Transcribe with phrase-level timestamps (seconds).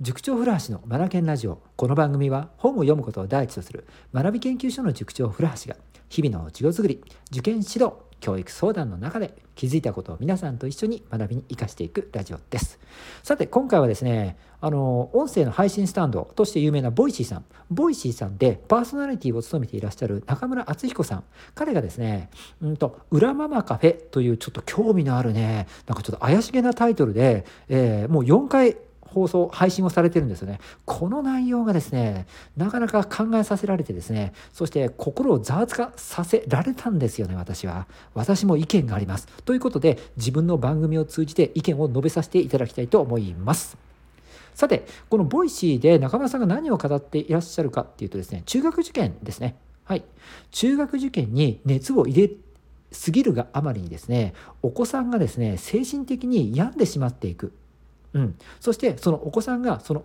[0.00, 5.76] 塾長古橋のマナケンラジオこの番組は本を読むことを第一とする学び研究所の塾長古橋が
[6.08, 12.80] 日々の授業づくり受験指導教育相談の中で気づいたことを皆さんと一緒に学びに生かしていくラジオです。
[13.22, 21.24] さて今回はですねあの音声の配信スタンドとして有名な Voicy さん Voicy さんでパーソナリティを務めていらっしゃる中村淳彦さん
[21.54, 22.30] 彼がですね
[22.62, 28.76] うんと裏ママカフェというちょっと興味のあるねなんかちょっと怪しげなタイトルで、えー、もう4回
[29.14, 30.58] 放送、配信をされてるんですよね。
[30.84, 37.86] この内容がですね、なかなか考えさせられてですね、そして心をざわつかさせられたんですよね、私は。
[38.14, 39.28] 私も意見があります。
[39.44, 43.78] ということで、自分の番組を通じて意見を述べさせていただきたいと思います。
[44.54, 49.56] さて、この Voicy で中村さんが何を語っていらっしゃるかっていうとですね、中学受験ですね。
[49.84, 50.04] はい。
[50.50, 52.34] 中学受験に熱を入れ
[52.92, 57.52] すぎるがあまりにですね、お子さんがですね、精神的に病んでしまっていく。
[58.14, 60.04] うん、そしてそのお子さんがその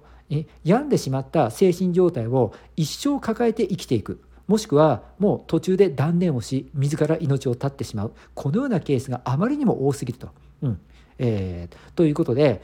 [0.64, 10.30] 病んでしまった精神状態を一生抱えて生きていくもしくはもう途中で断念をし自ら命を絶ってしまうこのようなケースがあまりにも多すぎると。
[10.64, 10.80] うん
[11.20, 12.62] えー、ということで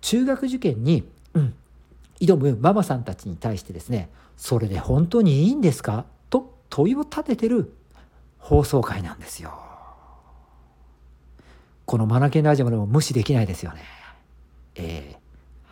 [0.00, 1.54] 中学受験に、うん、
[2.20, 6.04] 挑むママさんたちに対してですねそれで本当にいいんですか？
[6.30, 7.72] と問いを立ててる
[8.38, 9.52] 放送回なんですよ。
[11.86, 13.80] このマナケンラジオでも無視できないですよね。
[14.76, 15.16] え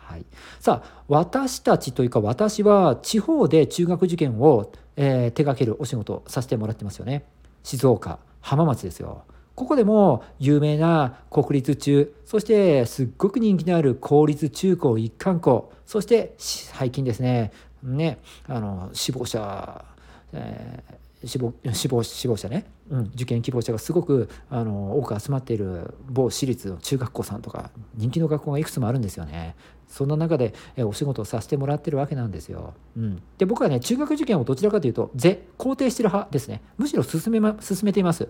[0.09, 0.25] ー、はい、
[0.59, 7.25] さあ私たちというか私は地方で中学受験を、えー、手掛けるお仕事させてもらってますよね。
[7.63, 9.23] 静岡浜松ですよ。
[9.55, 17.51] ここでも有名な国立中そしてすっごく人気のある公立中高一貫校そして最近ですね。
[17.81, 19.85] ねあの死亡者、
[20.33, 29.55] えー死亡死亡死亡者ね、うん、受験希望者がすごくあの多く集まっている某私立の中学校さんとか人気の学校がいくつもあるんですよね。
[29.87, 32.73] そんな中でえお仕事をさせてもらってるわけなんですよ。
[32.97, 38.27] うん、で僕はね中学受験をどちらかというと是肯定してる派ですねむしろ進め,、ま、進めています。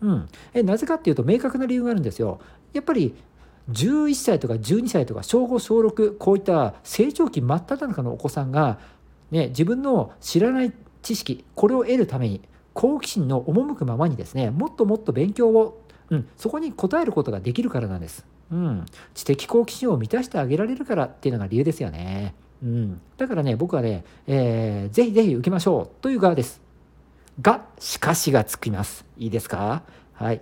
[0.00, 2.40] うん、えなぜかっていうと明確な理由があるんですよ。
[2.72, 3.14] やっぱり
[3.70, 8.78] 11歳とか12歳とか小5小6こういった成長期真っ只中のお子さんが、
[9.30, 10.72] ね、自分の知らない
[11.06, 12.40] 知識これを得るために
[12.74, 15.80] 好奇心の赴くままにですねもっともっと勉強を、
[16.10, 18.26] うん、そこに応えることができるからなんです。
[18.50, 22.34] うん、知的好奇心を満たしてあげられるからっていうのが理由ですよね。
[22.62, 26.60] うん、だからね僕はね、えー、ぜひぜひ受けましょうという側です。
[27.40, 29.04] がしかしがつきます。
[29.16, 29.82] いいですか？
[30.14, 30.40] はい。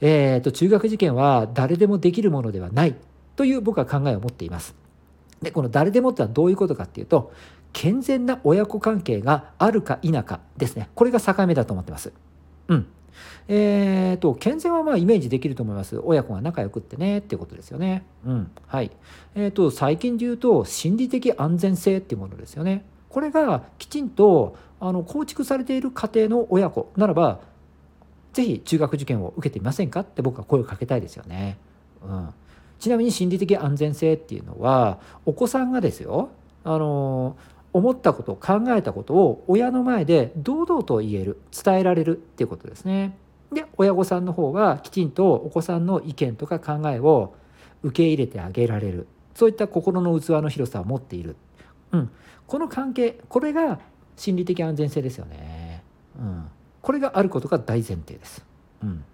[0.00, 2.94] えーと、中学受験は誰でもできるものではない
[3.36, 4.74] という僕は考えを持っています。
[5.42, 7.32] でこの誰でもってのはどういうことかっていうと
[7.76, 12.10] 健全な親子関係があるか否かですねこれが境目だと思ってます。
[12.68, 12.86] うん
[13.48, 16.00] えーと、健全はまあイメージできると思います。
[16.02, 18.04] 親子が仲良くってねっていうことですよね。
[18.24, 18.50] うん。
[18.66, 18.90] はい。
[19.34, 22.84] えーと、最近で言うと心理的安全性っていうものですよね。
[23.10, 27.40] これがきちんとあの構築されている家庭の親子ならば、
[28.32, 30.00] ぜひ中学受験を受けてみませんか？
[30.00, 31.58] って僕は声をかけたいですよね。
[32.02, 32.28] うん。
[32.78, 36.30] ちなみに心理的安全性っていうのはお子さんがですよ
[36.64, 37.36] あの
[37.76, 43.18] 思ったこと考えたことを親の前で堂々と言える伝えられるっていうことですね。
[43.52, 47.34] で親御さんの方はきちんとお子さんの意見とか考えを
[47.82, 51.36] 受け入れてあげられるそういった心の器の広さを持っている、
[51.92, 52.10] うん、
[52.46, 53.78] この関係これが
[54.16, 55.82] 心理的安全性ですよね。
[56.18, 56.46] うん、
[56.80, 58.44] これがあることが大前提です。
[58.82, 59.04] うん、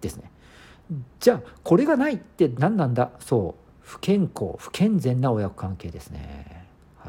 [0.00, 0.30] ですね。
[1.18, 3.10] じゃあこれがないって何なんだ？
[3.20, 6.59] そう不健康不健全な親子関係ですね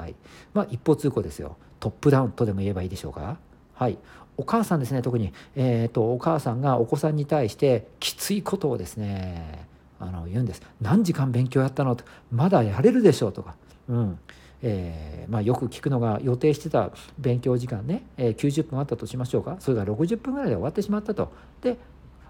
[0.01, 0.15] はい。
[0.53, 1.57] まあ一方通行ですよ。
[1.79, 3.37] トップダウンとでも言えばいいでしょうか？
[3.73, 3.97] はい。
[4.37, 9.67] お母さんですね特に、えーと、お母さんがお子さんに対してきついことをですね
[9.99, 10.61] あの言うんです。
[10.81, 11.95] 何時間勉強やったの？
[11.95, 12.03] と。
[12.31, 13.55] まだやれるでしょうとか。
[13.87, 14.19] うん。
[14.63, 19.57] えーまあ、よく聞くのが予定してた勉強時間ね、えー、90分あったとしましょうか？
[19.59, 21.31] それが60分ぐらいで終わってしまったと。
[21.61, 21.77] で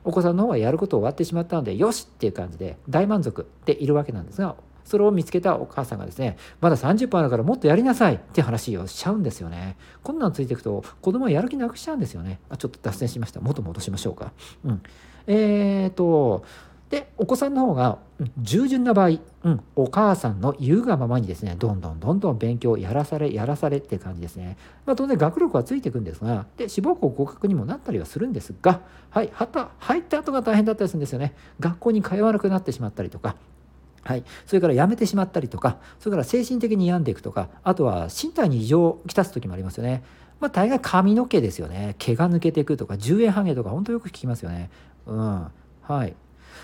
[0.04, 9.78] お子さんの方はやること終わってしまったのでよしっていう感じで大満足でいるわけなんですがそれを見つけたお母さんがですねまだ30分あるからもっとやりなさいって話をしちゃうんですよね。
[10.04, 12.40] こんなのついていくと子供はやる気なくしちゃうんですよね。
[12.50, 13.40] あちょっと脱線しました。
[13.42, 14.32] 元戻しましょうか。
[14.64, 14.82] うん。
[15.28, 16.44] えーと
[16.92, 18.00] でお子さんの方が、
[18.38, 31.34] 従順な場合、うん、お母さんの言うがままにですねどんどんどんどん勉強やらされやらされって感じですね、まあ、当然学力はついていくんですがで志望校合格にもなったりはするんですが、はい、はた入った後が大変だったりするんですよね。
[31.60, 33.36] 学校に通わなくなってしまったりとか
[34.04, 40.04] はい、それから辞めてしまったりとかそれから精神的に病んでいくとかあとは身体に異常をきたす時もありますよね。
[40.40, 41.96] まあ、大概髪の毛ですよね。
[42.00, 44.72] 毛が抜けていくとか10円ハゲとか本当よく聞きますよね。
[45.06, 45.48] うん、
[45.84, 46.16] はい。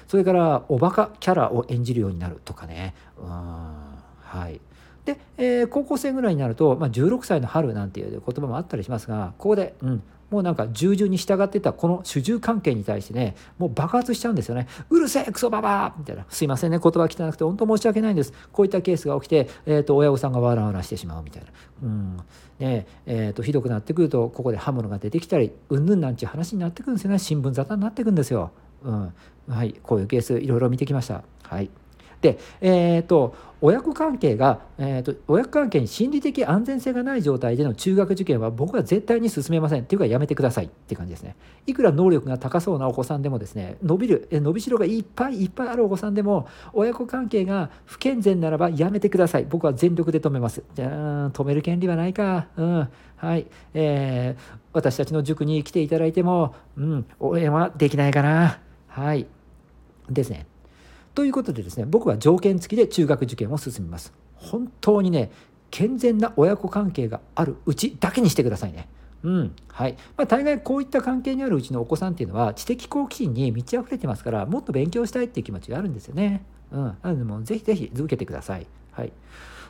[0.08, 2.96] それからおバカキャラを演じるようになるとかね。
[3.22, 3.30] うん。
[3.30, 3.98] は
[4.28, 4.60] はい。
[5.06, 14.68] で、えー、高校生ぐらいになると、まあ、16歳の春なんていう言葉もあったりしますがここで、うん、もうなんか従順に従ってたこの主従関係に対してねもう爆発しちゃうんですよね。
[14.90, 15.96] うるせえクソババア!
[15.98, 16.26] みたいな。
[16.30, 16.80] すいませんね。
[16.84, 18.34] 言葉汚くて本当申し訳ないんです。
[18.52, 21.24] こういったケースが起きて、えーと、親御さんがわらわらしてしまう。
[21.24, 21.50] みたいな、
[21.84, 22.18] うん。
[22.60, 27.20] ねえーと、ひどくなってくるとここで刃物が出てきたりうんぬんなんちゅう話になってくるんですよね。
[27.20, 28.52] 新聞沙汰になってくるんですよ、
[28.84, 29.14] うん。
[29.48, 31.24] はい、こういうケースいろいろ見てきました。
[31.44, 31.70] はい。
[32.22, 39.84] で、えーと、親子関係が、えーと、親子関係に心理的安全性がない状態での中学受験は僕は絶対に進めません。
[39.84, 40.66] っていうかやめてください。
[40.66, 41.36] って感じですね。
[41.66, 49.46] いくら能力が高そうなお子さんでもですね伸びる伸びしろがいっぱいいっぱいあるお子さんでも親子関係が不健全ならばやめてください。
[49.50, 50.64] 僕は全力で止めます。
[50.76, 50.90] じゃあ
[51.32, 52.48] 止める権利はないか。
[52.58, 53.48] うんはい。
[53.74, 58.60] えー、私たちの塾に来ていただいてもうん応援はできないかな。
[58.88, 59.26] はい。
[60.10, 60.46] ですね。
[61.18, 65.32] ということでですね僕は条件付きで中学受験を進みます本当にね
[65.72, 68.88] 健全な親子関係があるうちだけにしてくださいね
[69.24, 76.46] うんはいまあ、大概こういった関係にあるうちのお子さんっていうのは知的好奇心に満ち溢れてますからもっと勉強したいっていう気持ちがあるんですよね。
[76.72, 78.68] うん、なのでもうぜひぜひ続けてください。
[78.98, 79.12] はい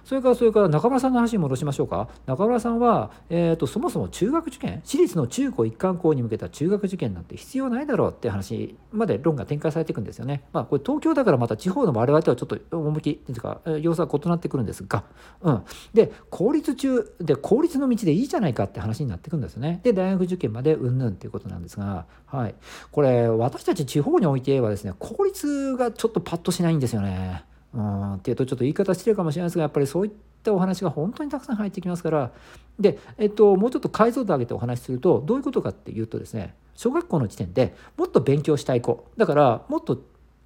[0.07, 10.43] それからそれから中村さんの話に戻しましょうか中村さんは、えーと、そもそも中学受験私立の中高一貫校に向けた中学受験なんて必要ないだろうって話まで論が展開されていくんですよね。
[10.53, 15.03] まあこれ東京だからまた地方の我々とはちょっと趣というか様子は異なってくるんですが、
[15.41, 15.63] うん、
[15.93, 19.81] で公立中で公立の道でいいじゃないかって話になってくるんですよね。
[19.83, 22.55] で大学受験までうんぬんっていうことなんですが、はい、
[22.93, 27.43] これ私たち地方においてはですね公立がちょっとパッとしないんですよね。
[27.73, 30.11] うんっていうとちょっと言い方失礼かもしれないですがやっぱりそういっ
[30.43, 32.31] たお話が本当にたくさん入ってきますから。
[32.79, 39.05] で、えっと、もうちょっと解像度上げてお話しするとどういうことかっていうとですね小学校の時点でもっと勉強したい子。
[39.17, 40.01] だからもっと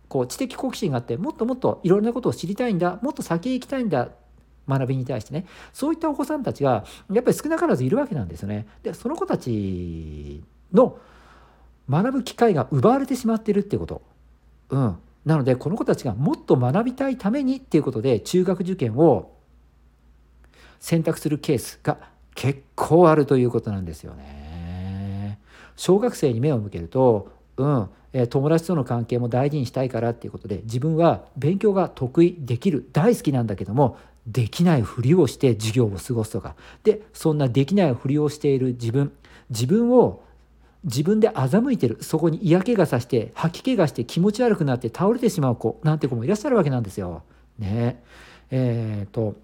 [0.08, 3.00] こう知的好奇心があってもっともっといろんなことを知りたいんだ。
[3.02, 4.10] もっと先へ行きたいんだ。
[4.68, 5.46] 学びに対してね。
[5.74, 8.68] そういったお子さんたちがやっぱり少なからずいるわけなんですよね。
[8.84, 10.98] でその子たちの
[11.90, 14.02] 学ぶ機会が奪われてしまっているっていうこと。
[14.70, 19.36] うん、なのでこの子たちがもっと学びたいためにっていうことで中学受験を
[20.80, 21.98] 選択するケースが
[22.34, 25.40] 結構あるということなんですよね。
[25.76, 27.90] 小学生に目を向けると、うん、
[28.30, 33.98] 友達との関係も大事にしたいからっていうことで自分は勉強が得意できる大好きなんだけども
[34.28, 39.12] できないふりをして授業を過ごすとかでそんなできないふりをしている自分
[39.50, 40.24] 自分を
[40.84, 47.24] 自分で欺いてるそこに嫌気がさして吐き気がして気持ち悪くなって倒れてしまう子なんて子もいらっしゃるわけなんですよ。
[47.60, 48.04] ね。
[48.50, 49.36] えー、と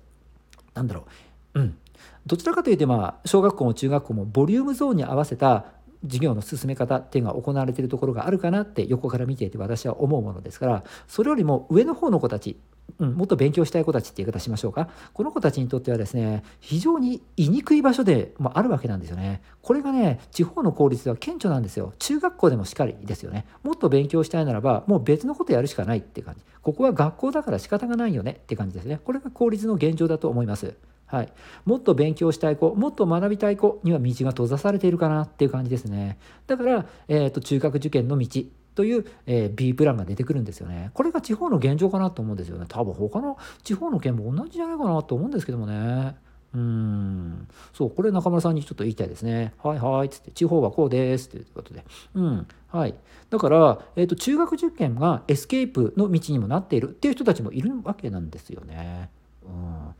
[0.74, 1.06] なんだろ
[1.54, 1.60] う。
[1.60, 1.78] うん。
[2.25, 5.66] どちらかというとまあ小学校も中学校もボリュームゾーンに合わせた
[6.04, 12.57] 授業の進め方っていうのが行われているところがあるかなって横から見ていて私は思うものですからそれよりも上の方の子たち
[13.00, 14.89] うん、もっと勉強したい子たちっていう言い方しましょうか。
[15.13, 19.42] この子たちにとってはですね非常に言いにくい場所でもあるわけなんですよね。
[19.62, 21.94] これがね地方の公立では顕著なんですよ。
[22.00, 23.45] 中学校でもしっかりですよね。
[23.63, 26.42] もっと勉強したいならばもう別のことやるしかないって感じ。
[26.62, 28.39] ここは学校だから仕方がないよね。
[28.44, 29.00] って感じですね。
[29.04, 30.75] これが公立の現状だと思います。
[31.06, 31.31] はい、
[31.63, 36.18] もっと勉強したい子もっと学びたい子には道が閉ざされているかなっていう感じですね。
[36.48, 38.44] だから、えーと中学受験の道。
[38.77, 40.91] という、えー、B プランが出てくるんですよね。
[40.94, 42.65] これが地方の現状かなと思うんですよね。
[42.69, 46.15] 多分他の地方の県も同じじゃないかなと思うんですけどもね。
[46.53, 47.48] うん。
[47.74, 49.55] そう、これ中村さんにちょっと言いたいですね。
[49.63, 51.27] はいはい、つって、地方はこうです。
[51.27, 51.84] ということで。
[52.13, 52.48] うん。
[52.67, 52.93] はい。
[53.31, 59.10] だから、えっ、ー、と、中学受験がエスケープの道にもなっているっていう人たちもいるわけなんですよね。
[59.43, 59.96] うん。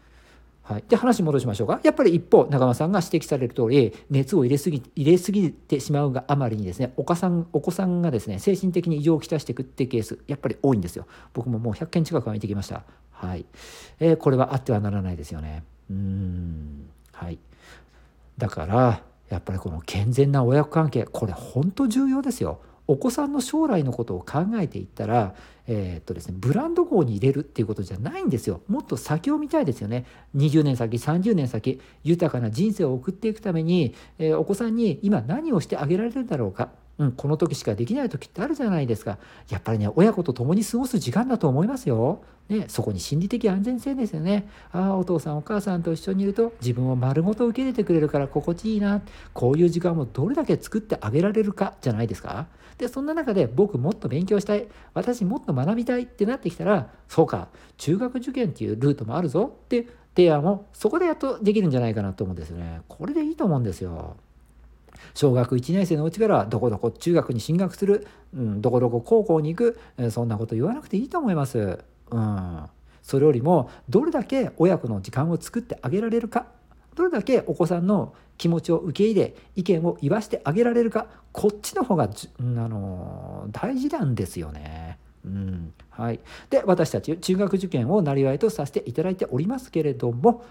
[0.67, 1.79] はい、で話戻しましょうか。
[1.81, 11.07] やっぱり一方中間さんが指摘される通り熱を入れすぎ入れすぎてしまうがあまりにですねお子さんお子さんがですね精神的に異常をきたしていくっていうケースやっぱり多いんですよ。
[11.33, 12.83] 僕ももう100件近くは見てきました。
[13.12, 13.45] はい、
[14.01, 15.63] えー、これはあってはならないですよね。
[15.89, 16.89] うん。
[17.13, 17.39] はい。
[18.38, 22.59] だからやっぱりこの健全な親子関係これ本当重要ですよ。
[22.88, 25.36] お子さんの将来のことを考えていったら、
[25.67, 28.62] えー、っとですね、ブランド号に入れるっていうことじゃないんですよ。
[28.67, 30.06] もっと先を見たいですよね。
[30.36, 36.70] 20年先、30年先、豊かな人生を送っていくために、えー、お子さんに今何をしてあげられるだろうか。
[37.00, 39.18] うん、この時しかできない時ってあるじゃないですか。
[39.50, 42.22] やっぱりね、親子と共に過ごす時間だと思いますよ。
[42.50, 44.48] ね、そこに心理的安全性ですよね。
[44.72, 49.01] ああ、お父さんお母さんと一緒にいると自分を丸ごと受け入れてくれるから心地いいな。
[49.34, 52.48] こういう時間をどれだけ作ってあげられるかじゃないですか。
[52.77, 54.68] で、そんな中で僕もっと勉強したい。
[54.94, 62.82] 私もっと学びたいってなってきたら、そうか、中学受験っていうルートもあるぞって提案をそこでやっとできるんじゃないかなと思うんですよね。
[62.88, 64.16] これでいいと思うんですよ。
[65.13, 69.80] 小学1年生のうちからどこどこ中学に進学する、うん、どこどこ高校に行く、
[70.12, 71.80] そんなこと言わなくていいと思います。
[72.12, 72.63] うん
[73.08, 76.48] それよりもどれだけ親子の時間を作ってあげられるか
[76.94, 82.10] どれだけお子さんの気持ちを受け入れ意見を言わしてあげられるかこっちの方があ
[82.42, 85.00] の大事なんですよね。
[85.25, 90.44] うんはい、で私たち中学受験をなりわいとさせていただいておりますけれども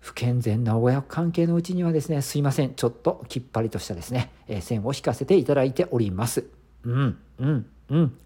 [0.00, 6.44] 不健全な親子関係のうちにはですねすいませんちょっときっぱりとしたですね、えー、線を引かせていただいております。
[6.84, 8.16] うんうんうん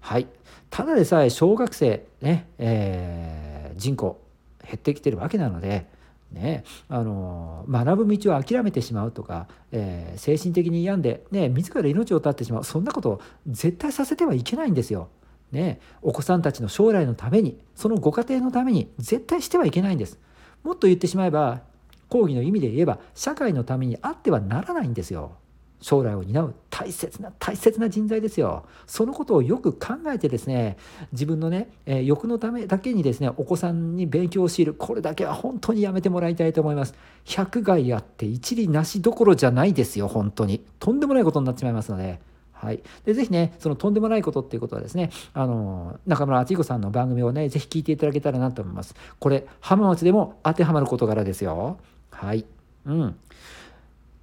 [0.00, 0.28] はい
[0.70, 4.20] ただでさえ小学生ね、えー、人口
[4.64, 5.86] 減ってきてるわけなので
[6.32, 15.08] ね、あの学ぶ道を諦めてしまうとか、えー、精神的に病んで、ね、自ら命を絶ってしまうそんなことを絶対させてはいけないんですよ。
[15.52, 20.18] ね、お子さんたちの将来のためにそのご家庭のために絶対してはいけないんです。
[20.66, 21.62] もっと言ってしまえば
[22.08, 25.32] 講義の意味で言えば社会のためにあってはならないんですよ。
[25.80, 28.64] 将来を担う大切な大切な人材ですよ。
[28.86, 30.76] そのことをよく考えてですね
[31.12, 36.94] 自分のね、えー、欲のためだけにですねお子さんに勉強を強いるこれだけは本当にやめてもらいたいと思います。
[37.24, 40.64] 百害あって一理なしどころじゃないですよ本当に。
[40.80, 42.18] とんでもないことになってしまいますので。
[42.58, 48.94] はい、でぜひねそのとんでもないことっていうことはですねあの中村敦彦さんの番組をねぜひ聞いていただけたらなと思います。
[49.18, 51.78] これ浜松でも当てはまる事柄ですよ。
[52.10, 52.46] はい、
[52.86, 53.16] うん、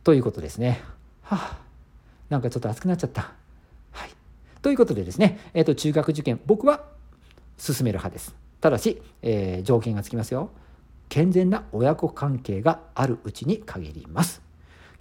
[0.03, 0.81] ということですね。
[1.21, 1.57] はあ、
[2.29, 3.31] なんかちょっと熱くなっちゃった。
[3.91, 4.09] はい、
[4.61, 6.83] ということでですね、えーと、中学受験僕は
[7.57, 8.35] 進める派です。
[8.59, 10.49] ただし、えー、条件がつきますよ。
[11.09, 14.41] 健全な親子関係があるうちに限ります。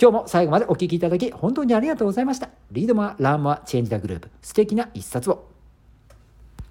[0.00, 2.48] 今日も最後までお聴きいただき本当にありがとうございました。
[2.70, 5.51] Read more, learn more, change the globe.素敵な一冊を。